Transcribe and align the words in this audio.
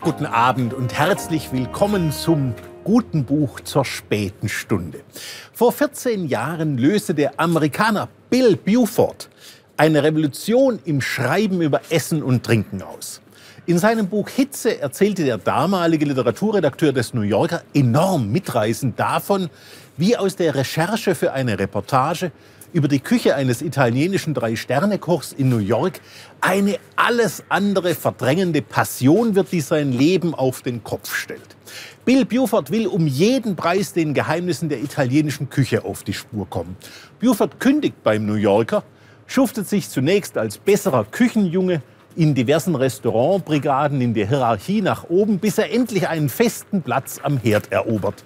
Guten 0.00 0.26
Abend 0.26 0.74
und 0.74 0.92
herzlich 0.92 1.52
willkommen 1.52 2.12
zum 2.12 2.54
guten 2.84 3.24
Buch 3.24 3.60
zur 3.60 3.84
späten 3.84 4.48
Stunde. 4.48 5.00
Vor 5.52 5.72
14 5.72 6.26
Jahren 6.26 6.76
löste 6.76 7.14
der 7.14 7.40
Amerikaner 7.40 8.08
Bill 8.30 8.56
Buford 8.56 9.28
eine 9.76 10.02
Revolution 10.02 10.78
im 10.84 11.00
Schreiben 11.00 11.62
über 11.62 11.80
Essen 11.90 12.22
und 12.22 12.44
Trinken 12.44 12.82
aus. 12.82 13.20
In 13.64 13.78
seinem 13.78 14.06
Buch 14.06 14.28
Hitze 14.28 14.80
erzählte 14.80 15.24
der 15.24 15.38
damalige 15.38 16.04
Literaturredakteur 16.04 16.92
des 16.92 17.14
New 17.14 17.22
Yorker 17.22 17.62
enorm 17.74 18.30
mitreißend 18.30 19.00
davon, 19.00 19.50
wie 19.96 20.16
aus 20.16 20.36
der 20.36 20.54
Recherche 20.54 21.14
für 21.14 21.32
eine 21.32 21.58
Reportage 21.58 22.30
über 22.76 22.88
die 22.88 23.00
Küche 23.00 23.34
eines 23.34 23.62
italienischen 23.62 24.34
Drei-Sterne-Kochs 24.34 25.32
in 25.32 25.48
New 25.48 25.56
York 25.56 26.02
eine 26.42 26.76
alles 26.94 27.42
andere 27.48 27.94
verdrängende 27.94 28.60
Passion 28.60 29.34
wird, 29.34 29.50
die 29.50 29.62
sein 29.62 29.92
Leben 29.92 30.34
auf 30.34 30.60
den 30.60 30.84
Kopf 30.84 31.14
stellt. 31.14 31.56
Bill 32.04 32.26
Buford 32.26 32.70
will 32.70 32.86
um 32.86 33.06
jeden 33.06 33.56
Preis 33.56 33.94
den 33.94 34.12
Geheimnissen 34.12 34.68
der 34.68 34.82
italienischen 34.82 35.48
Küche 35.48 35.86
auf 35.86 36.02
die 36.02 36.12
Spur 36.12 36.50
kommen. 36.50 36.76
Buford 37.18 37.60
kündigt 37.60 38.02
beim 38.02 38.26
New 38.26 38.34
Yorker, 38.34 38.84
schuftet 39.26 39.66
sich 39.66 39.88
zunächst 39.88 40.36
als 40.36 40.58
besserer 40.58 41.06
Küchenjunge 41.06 41.80
in 42.16 42.34
diversen 42.34 42.74
Restaurantbrigaden 42.74 44.00
in 44.00 44.14
der 44.14 44.28
Hierarchie 44.28 44.82
nach 44.82 45.08
oben, 45.08 45.38
bis 45.38 45.58
er 45.58 45.72
endlich 45.72 46.08
einen 46.08 46.28
festen 46.28 46.82
Platz 46.82 47.20
am 47.22 47.36
Herd 47.36 47.70
erobert. 47.70 48.24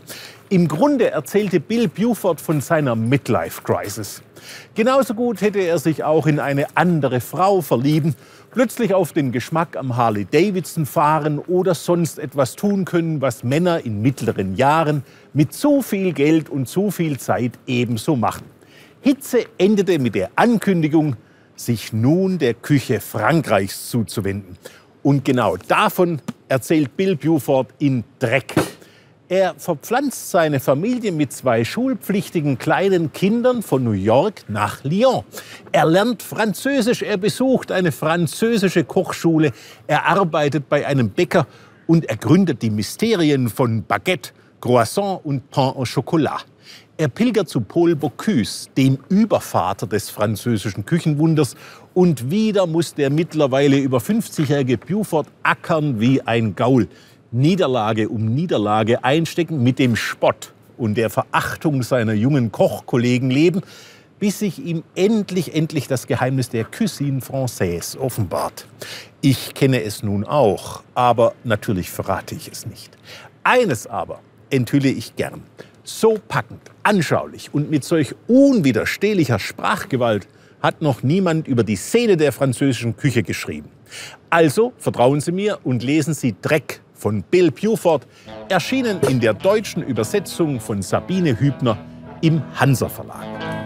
Im 0.48 0.66
Grunde 0.66 1.10
erzählte 1.10 1.60
Bill 1.60 1.88
Buford 1.88 2.40
von 2.40 2.60
seiner 2.60 2.96
Midlife-Crisis. 2.96 4.22
Genauso 4.74 5.14
gut 5.14 5.40
hätte 5.40 5.60
er 5.60 5.78
sich 5.78 6.02
auch 6.02 6.26
in 6.26 6.40
eine 6.40 6.66
andere 6.74 7.20
Frau 7.20 7.60
verlieben, 7.60 8.16
plötzlich 8.50 8.94
auf 8.94 9.12
den 9.12 9.30
Geschmack 9.30 9.76
am 9.76 9.96
Harley-Davidson 9.96 10.86
fahren 10.86 11.38
oder 11.38 11.74
sonst 11.74 12.18
etwas 12.18 12.56
tun 12.56 12.84
können, 12.84 13.20
was 13.20 13.44
Männer 13.44 13.84
in 13.84 14.02
mittleren 14.02 14.56
Jahren 14.56 15.04
mit 15.32 15.52
zu 15.52 15.82
viel 15.82 16.12
Geld 16.12 16.48
und 16.48 16.66
zu 16.66 16.90
viel 16.90 17.18
Zeit 17.18 17.52
ebenso 17.66 18.16
machen. 18.16 18.46
Hitze 19.02 19.44
endete 19.56 19.98
mit 19.98 20.14
der 20.14 20.30
Ankündigung, 20.36 21.16
sich 21.64 21.92
nun 21.92 22.38
der 22.38 22.54
Küche 22.54 23.00
Frankreichs 23.00 23.90
zuzuwenden. 23.90 24.56
Und 25.02 25.24
genau 25.24 25.56
davon 25.56 26.20
erzählt 26.48 26.96
Bill 26.96 27.16
Buford 27.16 27.68
in 27.78 28.04
Dreck. 28.18 28.54
Er 29.28 29.54
verpflanzt 29.56 30.30
seine 30.30 30.58
Familie 30.58 31.12
mit 31.12 31.32
zwei 31.32 31.64
schulpflichtigen 31.64 32.58
kleinen 32.58 33.12
Kindern 33.12 33.62
von 33.62 33.84
New 33.84 33.92
York 33.92 34.42
nach 34.48 34.82
Lyon. 34.82 35.22
Er 35.70 35.86
lernt 35.86 36.22
Französisch, 36.22 37.02
er 37.02 37.16
besucht 37.16 37.70
eine 37.70 37.92
französische 37.92 38.82
Kochschule, 38.82 39.52
er 39.86 40.06
arbeitet 40.06 40.68
bei 40.68 40.84
einem 40.84 41.10
Bäcker 41.10 41.46
und 41.86 42.06
er 42.06 42.16
gründet 42.16 42.62
die 42.62 42.70
Mysterien 42.70 43.48
von 43.48 43.84
Baguette, 43.84 44.32
Croissant 44.60 45.20
und 45.24 45.48
Pain 45.50 45.76
au 45.76 45.84
Chocolat. 45.84 46.44
Er 47.00 47.08
pilgert 47.08 47.48
zu 47.48 47.62
Paul 47.62 47.96
Bocuse, 47.96 48.68
dem 48.76 48.98
Übervater 49.08 49.86
des 49.86 50.10
französischen 50.10 50.84
Küchenwunders, 50.84 51.56
und 51.94 52.30
wieder 52.30 52.66
muss 52.66 52.92
der 52.92 53.08
mittlerweile 53.08 53.78
über 53.78 53.96
50-jährige 53.96 54.76
Buford 54.76 55.26
ackern 55.42 55.98
wie 55.98 56.20
ein 56.20 56.54
Gaul. 56.54 56.88
Niederlage 57.30 58.06
um 58.10 58.26
Niederlage 58.26 59.02
einstecken, 59.02 59.62
mit 59.62 59.78
dem 59.78 59.96
Spott 59.96 60.52
und 60.76 60.96
der 60.96 61.08
Verachtung 61.08 61.82
seiner 61.82 62.12
jungen 62.12 62.52
Kochkollegen 62.52 63.30
leben, 63.30 63.62
bis 64.18 64.40
sich 64.40 64.58
ihm 64.58 64.84
endlich, 64.94 65.54
endlich 65.54 65.88
das 65.88 66.06
Geheimnis 66.06 66.50
der 66.50 66.66
Cuisine 66.66 67.20
Française 67.20 67.96
offenbart. 67.96 68.66
Ich 69.22 69.54
kenne 69.54 69.82
es 69.82 70.02
nun 70.02 70.22
auch, 70.24 70.82
aber 70.94 71.32
natürlich 71.44 71.88
verrate 71.90 72.34
ich 72.34 72.48
es 72.52 72.66
nicht. 72.66 72.98
Eines 73.42 73.86
aber 73.86 74.20
enthülle 74.50 74.90
ich 74.90 75.16
gern. 75.16 75.40
So 75.82 76.18
packend, 76.28 76.69
anschaulich 76.82 77.52
und 77.52 77.70
mit 77.70 77.84
solch 77.84 78.14
unwiderstehlicher 78.26 79.38
Sprachgewalt 79.38 80.28
hat 80.62 80.82
noch 80.82 81.02
niemand 81.02 81.48
über 81.48 81.64
die 81.64 81.76
Szene 81.76 82.16
der 82.16 82.32
französischen 82.32 82.96
Küche 82.96 83.22
geschrieben. 83.22 83.70
Also 84.28 84.72
vertrauen 84.78 85.20
Sie 85.20 85.32
mir 85.32 85.58
und 85.64 85.82
lesen 85.82 86.14
Sie 86.14 86.34
Dreck 86.40 86.80
von 86.94 87.22
Bill 87.22 87.50
Buford, 87.50 88.06
erschienen 88.48 89.00
in 89.08 89.20
der 89.20 89.34
deutschen 89.34 89.82
Übersetzung 89.82 90.60
von 90.60 90.82
Sabine 90.82 91.38
Hübner 91.38 91.78
im 92.20 92.42
Hansa 92.54 92.88
Verlag. 92.88 93.59